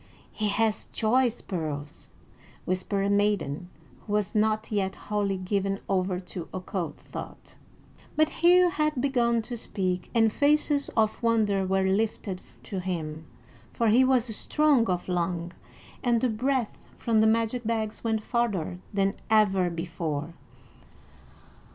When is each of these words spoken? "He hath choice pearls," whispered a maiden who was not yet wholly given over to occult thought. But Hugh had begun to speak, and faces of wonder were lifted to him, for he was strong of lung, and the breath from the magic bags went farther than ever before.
"He 0.31 0.47
hath 0.47 0.91
choice 0.91 1.41
pearls," 1.41 2.09
whispered 2.65 3.03
a 3.03 3.09
maiden 3.11 3.69
who 4.07 4.13
was 4.13 4.33
not 4.33 4.71
yet 4.71 4.95
wholly 4.95 5.37
given 5.37 5.79
over 5.87 6.19
to 6.21 6.49
occult 6.51 6.97
thought. 6.97 7.55
But 8.15 8.29
Hugh 8.41 8.71
had 8.71 8.99
begun 8.99 9.43
to 9.43 9.55
speak, 9.55 10.09
and 10.15 10.33
faces 10.33 10.89
of 10.97 11.21
wonder 11.21 11.67
were 11.67 11.83
lifted 11.83 12.41
to 12.63 12.79
him, 12.79 13.27
for 13.73 13.89
he 13.89 14.03
was 14.03 14.35
strong 14.35 14.87
of 14.89 15.07
lung, 15.07 15.51
and 16.01 16.19
the 16.19 16.29
breath 16.29 16.79
from 16.97 17.21
the 17.21 17.27
magic 17.27 17.63
bags 17.63 18.03
went 18.03 18.23
farther 18.23 18.79
than 18.91 19.13
ever 19.29 19.69
before. 19.69 20.33